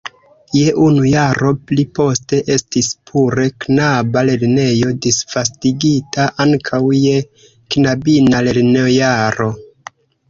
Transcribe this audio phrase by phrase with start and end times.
[0.59, 7.15] Je unu jaro pli poste estis pure knaba lernejo disvastigita ankaŭ je
[7.77, 9.53] knabina lernojaro.